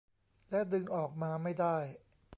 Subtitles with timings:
[0.49, 1.77] และดึงออกมาไม่ได้